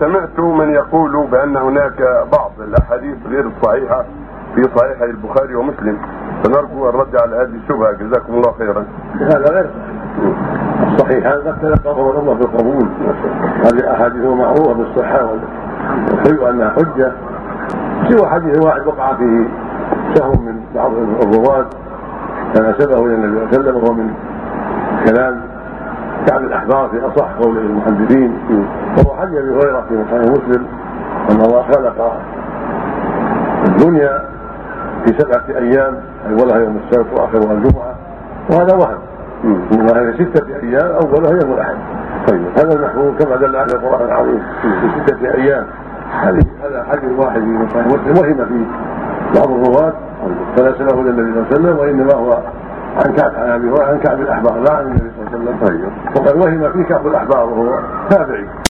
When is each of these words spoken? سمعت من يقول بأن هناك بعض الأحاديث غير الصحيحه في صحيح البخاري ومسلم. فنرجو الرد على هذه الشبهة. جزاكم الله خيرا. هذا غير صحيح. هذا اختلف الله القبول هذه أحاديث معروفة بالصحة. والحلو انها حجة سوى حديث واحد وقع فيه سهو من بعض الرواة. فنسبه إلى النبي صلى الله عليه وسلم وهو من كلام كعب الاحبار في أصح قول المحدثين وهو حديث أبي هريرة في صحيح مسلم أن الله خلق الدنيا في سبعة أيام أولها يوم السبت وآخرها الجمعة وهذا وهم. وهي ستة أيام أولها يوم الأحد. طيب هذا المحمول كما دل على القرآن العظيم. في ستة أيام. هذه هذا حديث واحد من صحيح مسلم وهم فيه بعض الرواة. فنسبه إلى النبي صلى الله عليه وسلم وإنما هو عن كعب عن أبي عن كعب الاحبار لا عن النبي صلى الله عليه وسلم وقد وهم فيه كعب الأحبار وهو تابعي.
سمعت 0.00 0.38
من 0.38 0.74
يقول 0.74 1.26
بأن 1.26 1.56
هناك 1.56 2.26
بعض 2.32 2.52
الأحاديث 2.60 3.16
غير 3.28 3.46
الصحيحه 3.46 4.04
في 4.54 4.62
صحيح 4.62 5.02
البخاري 5.02 5.54
ومسلم. 5.54 5.98
فنرجو 6.44 6.88
الرد 6.88 7.16
على 7.22 7.36
هذه 7.36 7.56
الشبهة. 7.62 7.92
جزاكم 7.92 8.34
الله 8.34 8.52
خيرا. 8.58 8.84
هذا 9.14 9.52
غير 9.52 9.70
صحيح. 10.98 11.26
هذا 11.26 11.50
اختلف 11.50 11.86
الله 11.86 12.32
القبول 12.32 12.88
هذه 13.64 13.92
أحاديث 13.92 14.24
معروفة 14.24 14.72
بالصحة. 14.72 15.30
والحلو 16.10 16.48
انها 16.48 16.70
حجة 16.70 17.12
سوى 18.08 18.28
حديث 18.28 18.64
واحد 18.64 18.86
وقع 18.86 19.14
فيه 19.14 19.48
سهو 20.14 20.32
من 20.32 20.60
بعض 20.74 20.92
الرواة. 21.22 21.66
فنسبه 22.54 23.06
إلى 23.06 23.14
النبي 23.14 23.38
صلى 23.38 23.42
الله 23.42 23.48
عليه 23.48 23.58
وسلم 23.58 23.76
وهو 23.76 23.92
من 23.92 24.14
كلام 25.06 25.40
كعب 26.26 26.42
الاحبار 26.44 26.88
في 26.88 27.06
أصح 27.06 27.28
قول 27.42 27.58
المحدثين 27.58 28.38
وهو 28.98 29.16
حديث 29.16 29.38
أبي 29.38 29.50
هريرة 29.50 29.84
في 29.88 30.04
صحيح 30.10 30.30
مسلم 30.30 30.66
أن 31.30 31.40
الله 31.40 31.62
خلق 31.62 32.12
الدنيا 33.68 34.24
في 35.04 35.18
سبعة 35.18 35.58
أيام 35.58 35.96
أولها 36.30 36.58
يوم 36.58 36.80
السبت 36.84 37.06
وآخرها 37.20 37.52
الجمعة 37.52 37.94
وهذا 38.52 38.74
وهم. 38.74 38.98
وهي 39.72 40.12
ستة 40.12 40.56
أيام 40.62 40.90
أولها 40.90 41.30
يوم 41.30 41.52
الأحد. 41.52 41.76
طيب 42.28 42.42
هذا 42.58 42.72
المحمول 42.72 43.12
كما 43.18 43.36
دل 43.36 43.56
على 43.56 43.72
القرآن 43.72 44.06
العظيم. 44.08 44.42
في 44.62 44.68
ستة 45.06 45.34
أيام. 45.34 45.64
هذه 46.20 46.44
هذا 46.64 46.86
حديث 46.90 47.18
واحد 47.18 47.40
من 47.40 47.68
صحيح 47.68 47.86
مسلم 47.86 48.18
وهم 48.18 48.46
فيه 48.48 48.64
بعض 49.40 49.50
الرواة. 49.50 49.92
فنسبه 50.56 51.00
إلى 51.00 51.10
النبي 51.10 51.32
صلى 51.32 51.40
الله 51.40 51.46
عليه 51.46 51.52
وسلم 51.52 51.78
وإنما 51.78 52.14
هو 52.14 52.38
عن 52.96 53.12
كعب 53.12 53.32
عن 53.34 53.50
أبي 53.50 53.82
عن 53.82 53.98
كعب 53.98 54.20
الاحبار 54.20 54.58
لا 54.60 54.72
عن 54.72 54.84
النبي 54.86 55.10
صلى 55.16 55.36
الله 55.36 55.54
عليه 55.62 55.78
وسلم 55.78 55.92
وقد 56.16 56.36
وهم 56.36 56.72
فيه 56.72 56.82
كعب 56.82 57.06
الأحبار 57.06 57.48
وهو 57.48 57.80
تابعي. 58.10 58.46